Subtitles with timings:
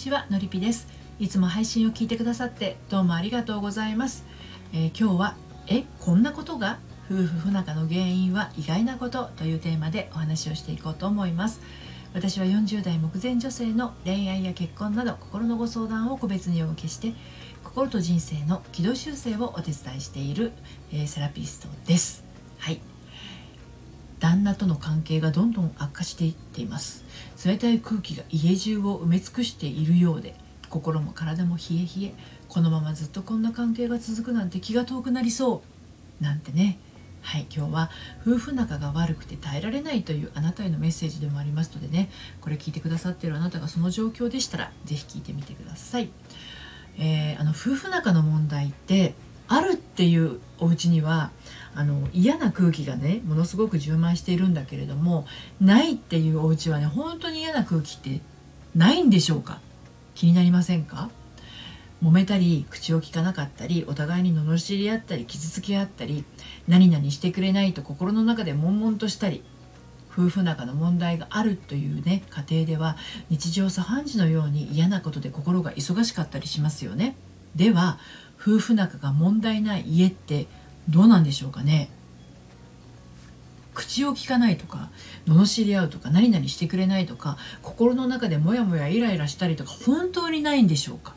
[0.00, 0.88] ちはのりぴです。
[1.18, 4.24] いつも配信を聞いてくださってどうもありがとうございます、
[4.72, 6.78] えー、今日はえこんなことが？
[7.10, 11.60] 夫婦不仲の原因は意外なことというテーマでお話をしていこうと思います。
[12.14, 17.12] 私は40代目前女性の恋愛や結婚など心のご相談を個別にお受けして
[17.62, 20.52] 心と人生の軌道修正をお手伝いしている、
[20.92, 22.24] えー、セラピストです。
[22.58, 22.80] はい。
[24.20, 27.04] 旦那との関係がどんどん悪化していっています。
[27.44, 30.34] 冷たい空気が家中を埋め尽くしているようで
[30.68, 32.14] 心も体も冷え冷え
[32.48, 35.62] このままずっとこんな関係が続くなんて気が遠くなりそ
[36.20, 36.78] うなんてね。
[37.22, 37.90] はい今日は
[38.26, 42.10] 夫婦仲が悪くて耐えられないというあなたへのメッセージでもありますのでね。
[42.40, 46.10] これ聞いてくださってるあなたがその状況でしたら是非聞いてみてください、
[46.98, 49.14] えー、あの夫婦仲の問題って
[49.52, 51.32] あるっていうお家には
[51.74, 55.26] あの嫌な空気がねものすごく充満しているんだけれども
[55.60, 58.20] ないっていうお家はね本当に嫌な空気って
[58.76, 59.60] ないんでしょうか？
[60.14, 61.10] 気になりませんか？
[62.00, 66.24] 揉めたり口を聞かなかったりお互いに罵り合ったり傷つけ合ったり
[66.68, 69.42] 何々してくれないと心の中で悶々としたり
[70.12, 72.96] 夫婦仲の問題があるというね家庭では
[73.28, 77.16] 日常茶飯事のように嫌なことで心が忙しかったりしますよね。
[77.56, 77.98] では
[78.40, 80.46] 夫婦仲が問題ない家って
[80.88, 81.90] どうなんでしょうかね。
[83.74, 84.90] 口を聞かないとか
[85.26, 91.14] 罵り合うとか何々してくれないとか心の中でモヤモヤイライラしたりとか本当にないんでしょうか。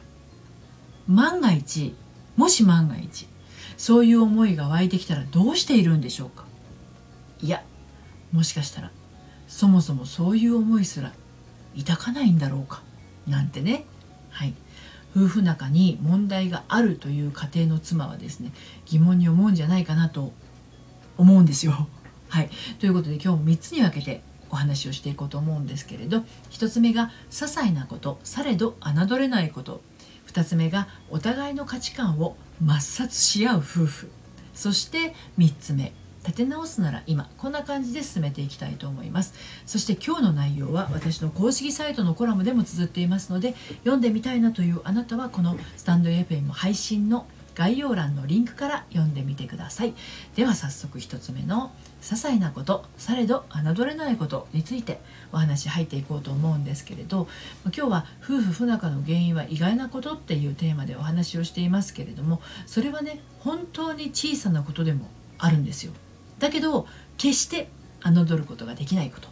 [1.08, 1.96] 万が一
[2.38, 3.28] もし万が一
[3.78, 6.46] そういう思いが湧いてきたらどうしているんでしょうか。
[7.42, 7.64] いや
[8.32, 8.92] もしかしたら
[9.48, 11.12] そもそもそういう思いすら
[11.78, 12.82] 抱かないんだろうか。
[13.28, 13.86] なんてね。
[14.30, 14.54] はい。
[15.16, 18.52] 夫婦仲に問題があるという家庭の妻はですね
[18.86, 20.32] 疑問に思うんじゃないかなと
[21.18, 21.88] 思うんですよ。
[22.30, 29.82] はい、ということで今日も3つに分けてお話をしていこうと思うんですけれど1つ目が些細なことされど侮れないこと。
[30.28, 34.12] 2つ目がお互いの価値観を抹殺し合う夫婦。
[34.56, 35.94] そして3つ目
[36.26, 39.34] 立て直すなら今こんな感じで進めていきたいと思います。
[39.66, 47.26] そして今日の内容は私の公式サイトのコラムでも綴っていますので読んでみたいなというあなたはこのスタンド FM 配信の
[47.56, 49.94] 概要欄のリンクから読んでみてください。
[50.36, 55.00] では早速1つ目の些細なことされど侮れないことについて
[55.32, 57.28] お話入っていこうと思うんですけれど
[57.66, 65.08] 今日は夫婦不仲の原因は意外なことっていうテーマでお話をしていますけれどもそれはね本当に小さなことでも
[65.38, 65.94] あるんですよ。
[66.44, 66.88] だけど
[67.18, 67.70] 決して
[68.02, 69.32] 侮ることができないことっ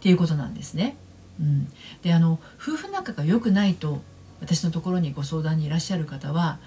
[0.00, 0.96] ていうことなんですね。
[1.40, 1.68] うん、
[2.02, 4.00] であの夫婦仲が良くないと
[4.40, 6.60] 私のところにご相談にいらっしゃる方は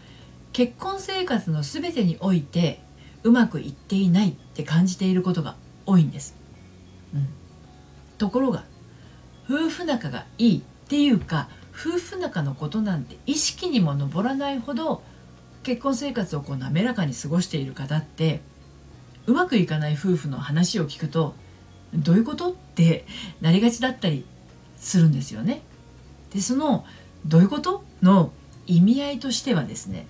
[0.52, 2.82] 結婚生活の全てにおいて
[3.24, 5.56] うまくいっていないって感じていることが
[5.86, 6.36] 多いんです。
[7.14, 7.28] うん、
[8.18, 8.66] ところが
[9.50, 15.04] 夫婦仲がいいっていうか夫婦仲のことなんて意識にも上らないほど
[15.64, 18.42] 結婚生活をこう滑らかに過ごしている方って
[19.28, 21.36] うまくいかない夫婦の話を聞くと
[21.94, 23.06] どういうことって
[23.42, 24.26] なりがちだったり
[24.78, 25.62] するんですよね。
[26.34, 26.86] でその
[27.26, 28.32] どういうことの
[28.68, 30.06] 意味合いとしてはですね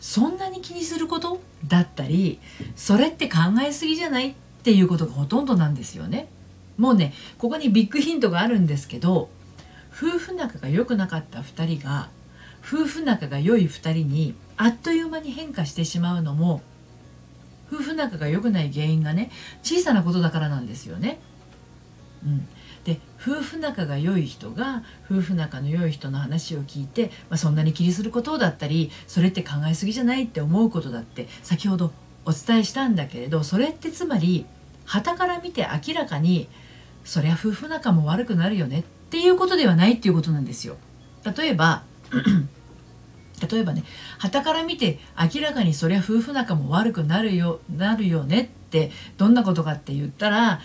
[0.00, 2.40] そんなに気にすることだったり
[2.76, 6.28] それって考えすぎじゃないっていうことがほとんどなんですよね。
[6.76, 9.28] もうねここにビッグヒントがあるんですけど
[9.92, 12.08] 夫婦仲が良くなかった2人が
[12.60, 16.62] 夫婦仲が良い2人にあっという間に変化してしまうのも
[17.72, 19.30] 夫婦仲が良くない原因がね
[19.62, 21.20] 小さなことだからなんですよね。
[22.24, 22.48] うん、
[22.84, 31.92] で夫婦仲が良い人が夫婦仲の良い人の話を聞いて、まあ、そんなに気にすることだったりそれって考えすぎじゃないって思うことだって先ほど
[32.24, 34.46] お伝えしたんだけれどそれってつまり
[34.84, 36.48] 旗から見て明らかに
[37.04, 40.76] そりゃ夫婦仲も悪くなるよねっていうことではないっていうことなんですよ。
[41.36, 41.82] 例えば
[43.40, 43.84] 例えばね
[44.18, 44.98] 旗から見て
[45.34, 50.60] 明らかにそりゃ夫婦仲も悪くなるよなるよねってどんなことかって言ったら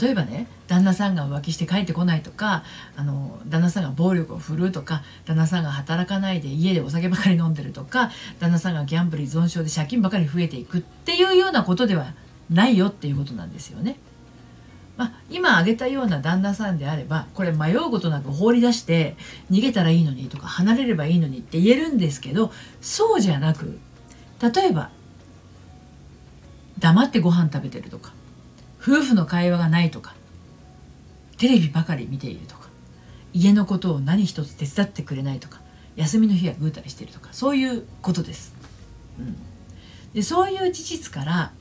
[0.00, 2.64] 例えばね旦那さんが浮気して帰ってこないとか
[2.96, 8.10] あの旦那さんが暴力を振るうとか旦那さんが働かないで家でお酒ばかり飲んでるとか
[8.40, 12.14] 旦那さんがギャンブル依存症で借金ばかり増えていくっていうようなことでは
[12.50, 13.98] ないよっていうことなんですよね。
[14.96, 19.16] まあ、今挙げたような旦那さんであればこれ迷うことなく放り出して
[19.50, 23.78] 逃げたらいいのにとか離れればいいのにって言えるんですけどそうじゃなく
[24.40, 24.90] 例えば
[26.78, 28.12] 黙ってご飯食べてるとか
[28.80, 30.14] 夫婦の会話がないとか
[31.38, 32.68] テレビばかり見ているとか
[33.32, 35.60] 家のことを何一つ手伝ってくれないとか
[35.96, 38.54] 休みの日はぐうたりしてるとかそういうことです。
[39.18, 39.36] うん、
[40.12, 41.52] でそういう事実から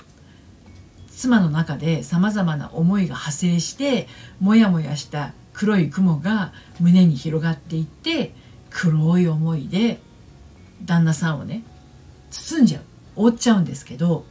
[1.23, 4.09] 妻の中でさまざまな思いが派生して
[4.41, 8.33] モヤモヤした黒い雲が胸に広がっていって
[8.69, 10.01] 黒い思いで
[10.83, 11.63] 旦那さんをね
[12.29, 12.81] 包んじゃう。
[13.15, 14.25] 覆っちゃうんですけど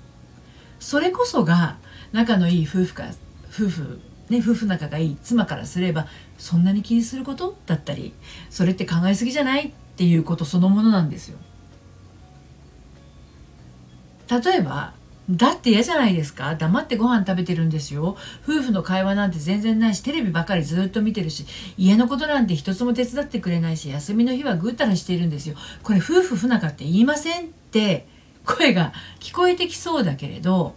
[0.81, 1.79] それこそが
[2.13, 3.05] 仲のいい夫婦か
[3.49, 7.57] 夫婦ね夫婦仲がいい妻からすればそんなに気にすること？
[7.65, 8.13] だったり
[8.51, 9.69] それって考えすぎじゃない？
[9.69, 11.39] っていうことそのものなんですよ。
[14.29, 14.93] 例えば
[15.31, 16.55] だって嫌じゃないですか。
[16.57, 18.17] 黙ってご飯食べてるんですよ。
[18.43, 21.47] 夫婦の会話なんて全然ないしテレビばかりずっと見てるし
[21.79, 25.57] 家のことなんて一つも手伝ってくれないし休みの日はぐったらしているんですよ。
[25.83, 28.07] これ夫婦不仲って言いませんって
[28.45, 30.75] 声が聞こえてきそうだけれど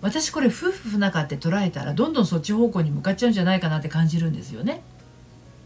[0.00, 4.82] 私これ夫婦不仲って捉えたらどんどんそっち方向に向かっちゃうんじゃないかなって感じるんですよね。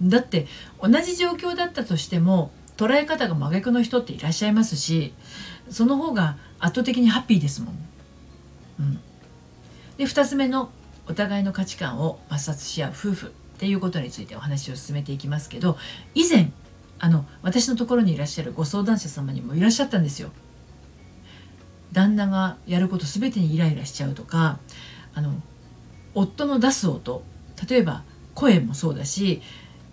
[0.02, 0.46] だって
[0.82, 5.12] 同じ状況だったとしても捉え方が真逆の人っていらっしゃいますし
[5.68, 7.74] その方が圧倒的にハッピーですもん。
[8.80, 9.00] うん、
[9.98, 10.70] で2つ目の
[11.06, 15.76] お互いの価値観を抹殺し合う夫婦っていうことについてお話を進めていきますけど
[16.14, 16.50] 以前
[16.98, 20.30] あの私のところにいらっしゃるご相談者様にもいらっしゃったんですよ。
[21.92, 24.60] 旦那がやること全てにイライラしちゃうとか
[25.12, 25.32] あの
[26.14, 27.24] 夫の出す音
[27.68, 28.04] 例えば
[28.34, 29.42] 声もそうだし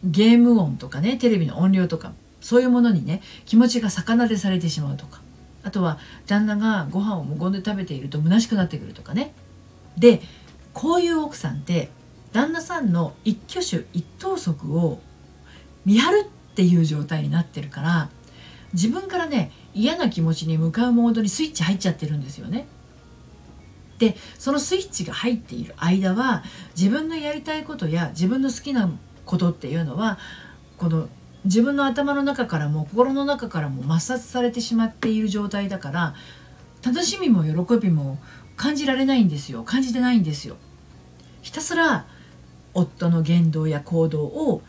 [0.03, 5.21] ゲーム音とかねテレビの音量とかそういうものにね気持ちが逆なでされてしまうとか
[5.67, 9.33] あとは旦那がご飯を無言で食べていると虚しくなってくるとかね
[9.97, 10.21] で
[10.73, 11.89] こういう奥さんって
[12.31, 15.01] 旦那さんの一挙手一投足を
[15.85, 18.09] 見張るっていう状態になってるから
[18.71, 22.65] 自分からね嫌な気持ちに向かうモードにスイッチ入っちゃってるんですよね。
[23.99, 26.43] でそのスイッチが入っている間は
[26.77, 28.89] 自分のやりたいことや自分の好きな
[29.25, 30.17] ことっていうのは
[30.77, 31.09] この
[31.47, 36.15] 自分の頭の中からも心の中からも抹殺されてしまっている状態だから
[36.85, 38.19] 楽しみも喜びも
[38.57, 39.63] 感じられないんですよ。
[39.63, 40.57] 感じてないんですよ。
[41.41, 42.05] ひたすら
[42.73, 44.61] 夫の言動や行動を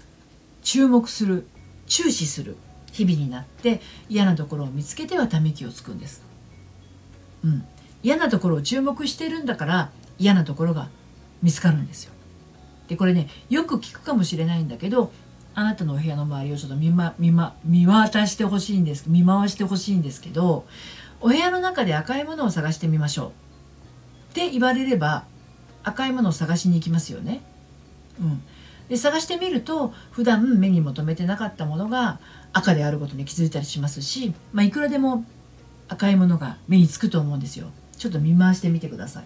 [0.63, 1.47] 注目する
[1.87, 2.57] 注視する
[2.93, 6.23] 日々になって嫌なところを見つけてはため息をつくんです、
[7.45, 7.65] うん、
[8.03, 10.89] 嫌なところを注目してるんだから嫌なところが
[11.43, 12.13] 見つかるんですよ。
[12.89, 15.13] でこれねよく聞くかもしれないんだけど
[15.59, 20.65] あなたのお部屋の周りをちょっと見,、ま、見,、ま、見渡してほしいんです見回してほしいんですけど
[21.21, 23.29] お部屋の中で赤いものを探してみましょう
[24.31, 25.25] って言われれば
[25.83, 27.43] 赤いものを探しに行きますよね。
[28.21, 28.43] うん、
[28.89, 32.21] で探してみると普段目に求めてなかったものが
[32.53, 35.25] 赤であることに気づいたりしますし、まあ、いくらでも
[35.89, 37.67] 赤いものが目につくと思うんですよ。
[37.97, 39.25] ちょっと見回してみてください。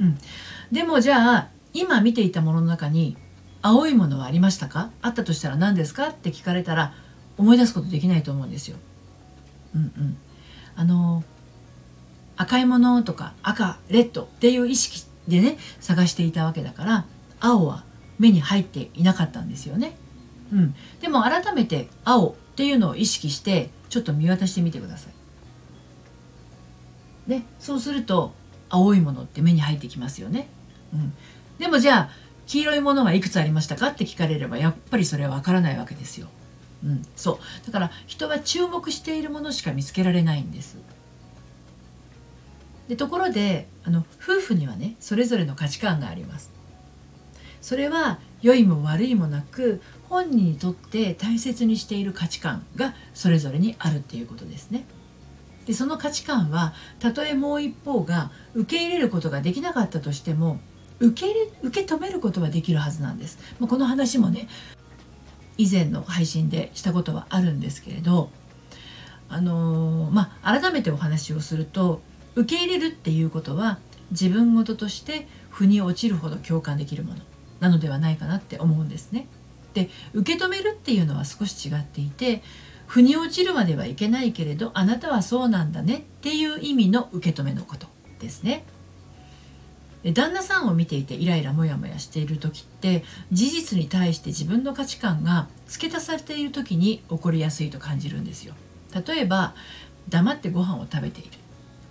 [0.00, 0.18] うん、
[0.72, 3.16] でもじゃあ今見ていたものの中に
[3.66, 4.90] 青いものはありましたか？
[5.00, 6.08] あったとしたら何ですか？
[6.08, 6.92] って聞かれたら
[7.38, 8.76] 思い出すことできないと思うんですよ。
[9.74, 10.16] うんうん。
[10.76, 11.24] あの
[12.36, 17.06] 赤いものとか赤レッドっていう意識でね探していたわけだから
[17.40, 17.84] 青は
[18.18, 19.96] 目に入っていなかったんですよね。
[20.52, 20.74] うん。
[21.00, 25.08] でも改めて青っていうのを意識してちょっと見渡してみてくださ
[27.26, 27.30] い。
[27.30, 28.34] でそうすると
[28.68, 30.48] 青いものって目に入ってきますよね。
[30.92, 31.14] うん。
[31.58, 36.28] でもじゃあ黄色いものはいくつありましたかって聞かれればやっぱりそれはわからないわけですよ。
[36.84, 40.76] うん、そうだから人は注目しているものしか見つけられないんです。
[42.88, 46.50] でところであの夫婦にはねそれぞれの価値観があります。
[47.62, 54.84] それは良いも悪いもなく本人にとって大切にしている価値観がそれぞれにあるっていうことですね。
[55.64, 60.60] でその価値観はたとえもう一方が受け入れることができなかったとしても
[61.04, 61.32] 受け
[61.62, 63.38] 受け止めることはできるはずなんです。
[63.58, 64.48] まあ、この話もね
[65.58, 68.30] 以前の配信でしたことはあるんですけれど
[69.28, 72.00] あのー、まあ改めてお話をすると
[72.34, 73.78] 受け入れるっていうことは
[74.10, 77.20] 自分事として腑に落ちるほど共感できるもの
[77.60, 79.28] なのではないかなって思うんですね。
[79.74, 82.42] で受け止めるっていうのは少し違っていて
[82.86, 87.86] 腑に落ちるまではいけないけれどあなたはそうなんだねっていう意味の受け止めのこと
[88.20, 88.64] ですね。
[90.12, 98.54] 旦那さんを見ていてイライラモヤモヤしている時って事実に対して自分の価値観が付け足されている時に起こりやすいと感じるんですよ。
[99.06, 99.54] 例えば
[100.08, 101.30] 黙ってご飯を食べている。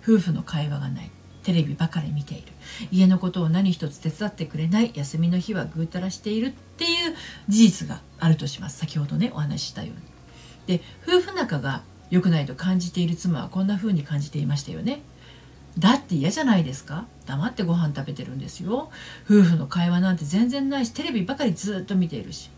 [0.02, 1.10] 夫婦の会話がない。
[1.42, 2.44] テレビばかり見ている。
[2.90, 4.92] 家のことを何一つ手伝ってくれない。
[4.94, 6.46] 休みの日はぐうたらしている。
[6.46, 7.14] っていう
[7.48, 8.78] 事実があるとします。
[8.78, 10.78] 先ほどねお話ししたように。
[10.78, 15.02] で夫婦仲が良くないと感じている妻はこんな風に感じていましたよね。
[15.78, 17.06] だって嫌じゃないですか。
[17.26, 18.90] 黙ってご飯食べてるんですよ。
[19.24, 22.50] 夫婦の会話なんて全然ないしテレビばかりずっと見ているし。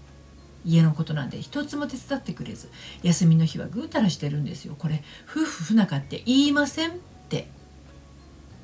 [0.64, 2.68] 家のことなんて一つも手伝ってくれず。
[3.02, 4.74] 休みの日はぐうたらしてるんですよ。
[4.76, 6.94] これ夫婦不仲って言いませんっ
[7.28, 7.48] て。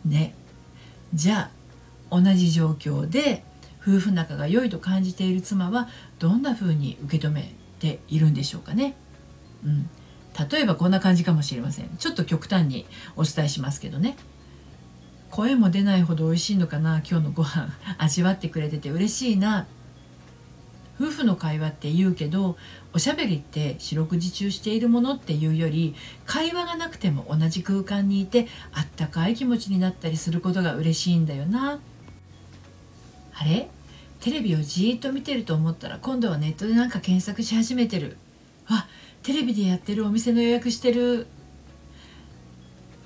[0.05, 0.35] ね。
[1.15, 1.51] じゃ
[2.11, 3.45] あ同じ状況で
[3.81, 8.95] 夫婦仲が良いと感じている妻はどんな風に受け止めているんでしょうかね。
[9.65, 9.89] うん、
[10.51, 11.89] 例えばこんな感じかもしれません。
[11.99, 12.85] ちょっと極端に
[13.17, 14.17] お伝えしますけどね。
[15.33, 17.75] 声も出ないほど美味しいのかな今日のご飯。
[17.97, 19.67] 味わってくれてて嬉しいな。
[21.01, 22.59] 夫婦の会話って言うけど
[22.93, 25.95] おしゃべりって四六時中しているものっていうより
[26.27, 31.81] 会話がなくても同じ空間にいてあったかい気持ちになったりすることが嬉しいんだよな。
[33.33, 33.71] あれ？
[34.21, 38.19] テレビをじーっと見てると思ったら今度はネットでなんか検索し始めてる。
[38.67, 38.87] あ
[39.23, 41.27] テレビでやってるお店の予約してる。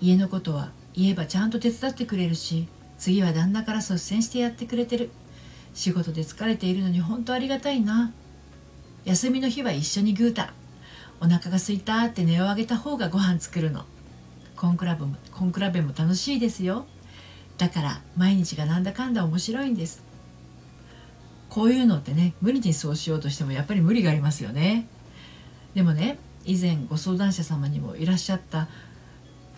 [0.00, 5.10] 家のことは言えばちゃんと手伝ってくれるし次は旦那から率先してやってくれてる。
[5.74, 8.12] 仕事で疲れているのに本当ありがたいな。
[9.04, 10.54] 休みの日は一緒にグータ。
[11.20, 13.84] お腹が空いたって音を上げた方がご飯作るの。
[14.56, 16.86] コンクラブもコンクラベも楽しいですよ。
[17.58, 20.02] だから毎日がなんだかんだ面白いんです。
[21.50, 24.86] こういうのってね無理にそうしようとしてもやっぱり無理がありますよね。
[25.74, 28.68] でもね以前ご相談者様にもいらっしゃった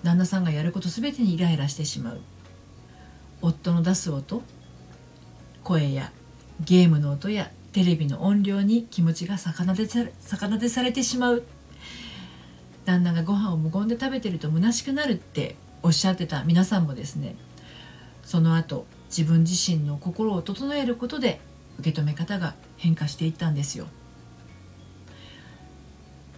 [0.02, 2.20] 旦那さんがやること全てにイライラしてしまう。
[3.40, 4.42] 夫の出す音
[5.62, 6.12] 声や
[6.64, 11.44] ゲームの音やテレビの音量に気持ちが逆なでさ逆なでされてしまう。
[12.84, 17.36] 旦那がご飯を無言で食べてると虚しくなるっておっしゃってた皆さんもですね
[18.24, 21.40] その後自分自身の心を整えることで
[21.78, 23.86] 受け止め方が変化していったんですよ。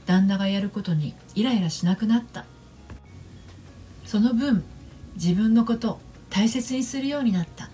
[0.06, 2.44] 旦那がやることにイライラしなくなった。
[4.10, 4.64] その分
[5.14, 6.00] 自分のこと
[6.30, 7.70] 大切にするようになった。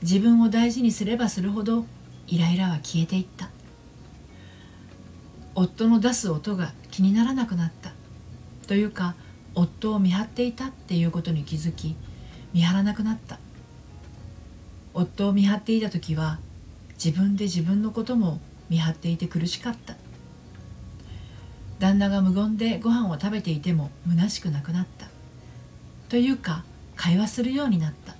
[0.00, 1.84] 自分を大事にすればするほど
[2.26, 3.50] イライラは消えていった。
[5.54, 7.92] 夫の出す音が気にならなくなった。
[8.66, 9.16] というか
[9.54, 11.94] 夫を見張っていたっていうことに気づき
[12.54, 13.38] 見張らなくなった。
[14.94, 16.38] 夫を見張っていた時は
[16.92, 19.94] 自分で自分のことも見張っていて苦しかった。
[21.80, 25.12] 旦那が無言でご飯を食べていても虚しくなくなった。
[26.08, 26.64] というか
[26.96, 28.14] 会話するようになった。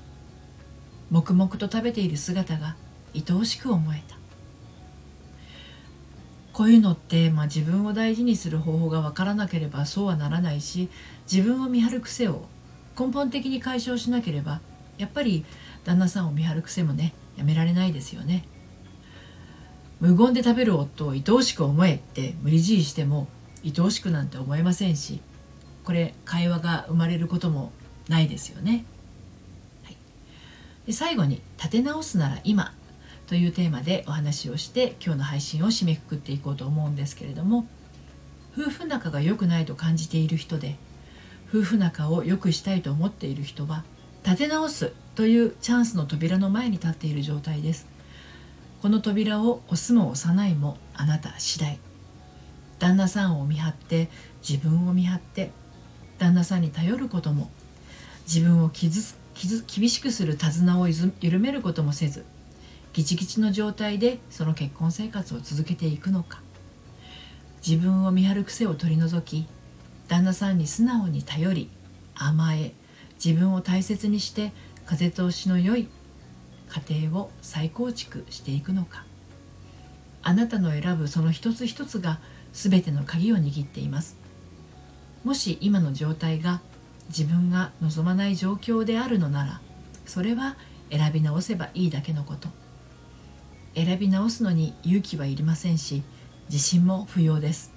[1.10, 2.76] 黙々と食べている姿が
[3.14, 4.16] 愛おしく思えた。
[6.52, 10.88] こういうのって、まあ、自分を大事にする方法が分からなければそうはならないし
[11.30, 12.46] 自分を見張る癖を
[12.96, 14.60] 根本的に解消しなければ
[14.96, 15.44] やっぱり
[15.84, 18.44] 旦那さんを見張る癖もねやめられないですよね。
[20.00, 23.26] 無言で食べる夫を愛おしく思えって無理強いしても
[23.64, 25.20] 愛おしくなんて思えませんし
[25.84, 27.72] これ会話が生まれることも
[28.08, 28.84] ないですよね。
[29.84, 29.96] はい、
[30.86, 32.74] で最後に「立て直すなら今」
[33.26, 37.66] というテーマでお話をして今日の配信を締めくくっていこうと思うんですけれども
[38.56, 40.76] 夫婦仲が良くないと感じている人で
[41.48, 43.84] 夫婦仲を良くしたいと思っている人は
[44.24, 47.86] 立て直すというチャンスの扉の前に立っている状態です。
[48.80, 51.78] この扉を押すも押さないもあなた次第。
[52.78, 54.10] 旦那さんを見張って
[54.46, 55.50] 自分を見張って
[56.18, 57.50] 旦那さんに頼ることも
[58.26, 62.24] 自分を傷傷厳しくする手綱を緩めることもせず
[62.92, 66.40] ギチギチの状態でその結婚生活を続けていくのか。
[67.66, 69.46] 自分を見張る癖を取り除き
[70.06, 71.70] 旦那さんに素直に頼り
[72.14, 72.72] 甘え
[73.24, 74.52] 自分を大切にして
[74.84, 75.88] 風通しの良い
[76.68, 79.04] 家庭を再構築していくのか。
[80.22, 82.18] あなたの選ぶその一つ一つが
[82.52, 84.16] 全ての鍵を握っています。
[85.24, 86.60] もし今の状態が
[87.08, 89.60] 自分が望まない状況であるのなら
[90.06, 90.56] それは
[90.90, 92.48] 選び直せばいいだけのこと。
[93.74, 96.04] 選び直すのに勇気はいりませんし
[96.48, 97.72] 自信も不要です。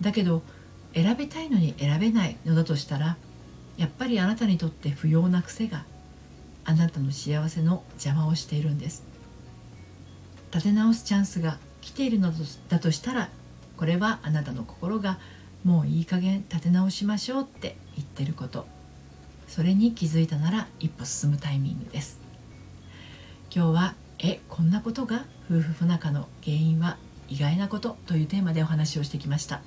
[0.00, 0.42] だけど
[0.94, 3.16] 選びたいのに選べないのだとしたら
[3.76, 5.84] やっぱりあなたにとって不要な癖が
[6.64, 9.04] あなたの幸せの邪魔をしているんです。
[10.52, 12.32] 立て直すチャンスが来ているの
[12.68, 13.30] だとしたら
[13.76, 15.18] これはあなたの心が
[15.64, 18.66] もういい加減立て直しましょうって言ってること。
[19.48, 22.18] それに気づいたなら一歩進むタイミングです。
[23.54, 26.96] 今日はえこんなことが夫婦不仲の原因は
[27.28, 29.60] 意外なことというテーマでお話をしてきました。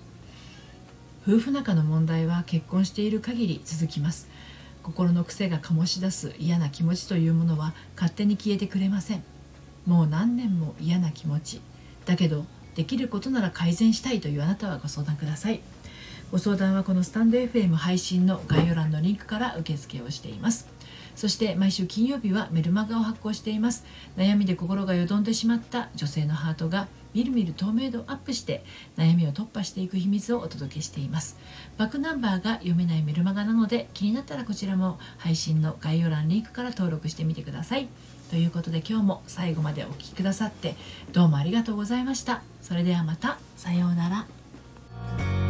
[1.27, 4.27] 夫婦仲の問題は結婚している限り続きます。
[4.83, 9.23] 心の癖が醸し出す嫌な気持ちというものは勝手に消えてくれません。
[9.85, 11.61] もう何年も嫌な気持ち。
[12.05, 15.61] だけどできることなら改善したいというあなたはご相談ください。
[16.31, 20.67] ご相談はこのスタンド FM 配信の概要欄のリンクから受付をしています。
[21.15, 23.85] そして毎週金曜日はメルマガを発行しています。
[24.17, 28.65] 悩みで心がよどんでしまった女性のハートがみるみる透明度アップして
[28.97, 31.37] 悩みを突破していく秘密をお届けしています。
[31.77, 37.87] バックナンバーが読めないメルマガなので気になったらこちらも配信の概要欄リンクから登録してみてください。
[38.29, 40.75] ということで今日も最後までお聴きくださって
[41.13, 42.41] どうもありがとうございました。
[42.61, 43.37] それではまた。
[43.55, 45.44] さようなら。